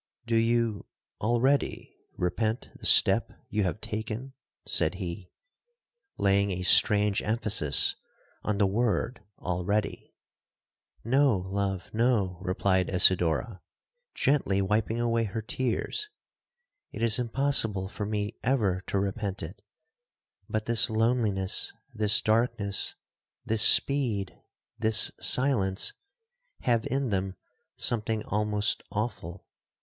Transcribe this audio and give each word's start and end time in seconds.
'Do 0.25 0.35
you 0.35 0.87
already 1.21 1.95
repent 2.17 2.71
the 2.75 2.87
step 2.87 3.33
you 3.49 3.61
have 3.61 3.79
taken?' 3.79 4.33
said 4.65 4.95
he, 4.95 5.29
laying 6.17 6.49
a 6.49 6.63
strange 6.63 7.21
emphasis 7.21 7.95
on 8.41 8.57
the 8.57 8.65
word—already. 8.65 10.15
'No, 11.03 11.37
love, 11.37 11.91
no!' 11.93 12.39
replied 12.41 12.89
Isidora, 12.89 13.61
gently 14.15 14.59
wiping 14.59 14.99
away 14.99 15.25
her 15.25 15.41
tears; 15.43 16.09
'it 16.91 17.03
is 17.03 17.19
impossible 17.19 17.87
for 17.87 18.07
me 18.07 18.33
ever 18.43 18.81
to 18.87 18.97
repent 18.97 19.43
it. 19.43 19.61
But 20.49 20.65
this 20.65 20.89
loneliness,—this 20.89 22.21
darkness,—this 22.21 23.61
speed,—this 23.61 25.11
silence,—have 25.19 26.87
in 26.87 27.11
them 27.11 27.35
something 27.77 28.25
almost 28.25 28.81
awful. 28.91 29.45